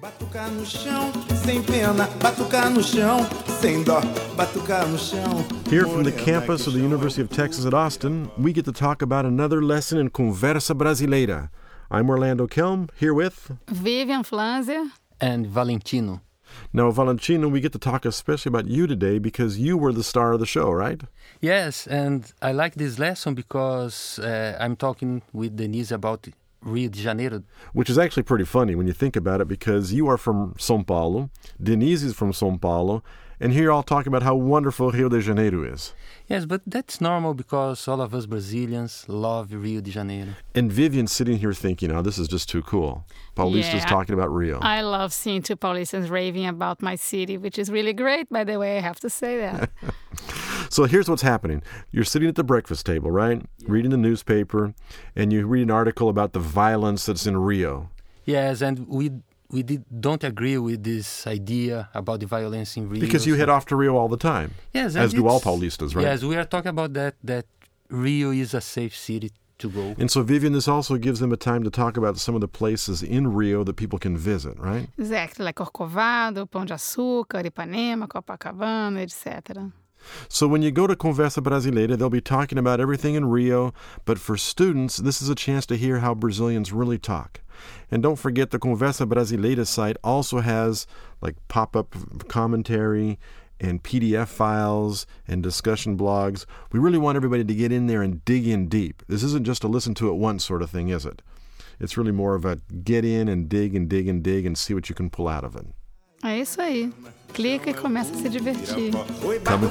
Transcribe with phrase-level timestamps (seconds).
[0.00, 1.12] Batucar no chão,
[1.44, 3.18] sem pena, batucar no chão,
[3.60, 4.00] sem dó,
[4.36, 5.44] batucar no chão.
[5.68, 9.02] Here from the campus of the University of Texas at Austin, we get to talk
[9.02, 11.50] about another lesson in Conversa Brasileira.
[11.90, 13.50] I'm Orlando Kelm, here with.
[13.68, 14.90] Vivian Flanzer.
[15.20, 16.20] and Valentino.
[16.72, 20.32] Now, Valentino, we get to talk especially about you today because you were the star
[20.32, 21.00] of the show, right?
[21.40, 26.28] Yes, and I like this lesson because uh, I'm talking with Denise about
[26.62, 27.42] Rio de Janeiro.
[27.72, 30.86] Which is actually pretty funny when you think about it because you are from São
[30.86, 31.30] Paulo,
[31.62, 33.02] Denise is from São Paulo,
[33.40, 35.94] and here you're all talking about how wonderful Rio de Janeiro is.
[36.26, 40.30] Yes, but that's normal because all of us Brazilians love Rio de Janeiro.
[40.56, 43.04] And Vivian's sitting here thinking, oh, this is just too cool.
[43.36, 43.86] Paulista's Yeah.
[43.86, 44.58] talking about Rio.
[44.60, 48.58] I love seeing two Paulistans raving about my city, which is really great, by the
[48.58, 48.76] way.
[48.78, 49.70] I have to say that.
[50.78, 51.60] So here's what's happening.
[51.90, 53.42] You're sitting at the breakfast table, right?
[53.66, 54.74] Reading the newspaper,
[55.16, 57.90] and you read an article about the violence that's in Rio.
[58.24, 59.10] Yes, and we
[59.50, 63.00] we did, don't agree with this idea about the violence in Rio.
[63.00, 64.54] Because you so- head off to Rio all the time.
[64.72, 66.04] yes, as do all Paulistas, right?
[66.04, 67.16] Yes, we are talking about that.
[67.24, 67.46] That
[67.90, 69.96] Rio is a safe city to go.
[69.98, 72.46] And so, Vivian, this also gives them a time to talk about some of the
[72.46, 74.88] places in Rio that people can visit, right?
[74.96, 79.72] exactly, like Corcovado, Pão de Açúcar, Ipanema, Copacabana, etc.
[80.28, 83.72] So, when you go to Conversa Brasileira, they'll be talking about everything in Rio,
[84.04, 87.40] but for students, this is a chance to hear how Brazilians really talk.
[87.90, 90.86] And don't forget, the Conversa Brasileira site also has
[91.20, 91.94] like pop up
[92.28, 93.18] commentary
[93.60, 96.44] and PDF files and discussion blogs.
[96.72, 99.02] We really want everybody to get in there and dig in deep.
[99.08, 101.22] This isn't just a listen to it once sort of thing, is it?
[101.80, 104.74] It's really more of a get in and dig and dig and dig and see
[104.74, 105.66] what you can pull out of it.
[106.22, 106.92] É isso aí.
[107.38, 108.90] Clica e começa a se divertir.
[109.22, 109.70] Oi, Come and